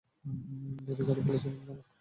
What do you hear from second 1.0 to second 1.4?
করে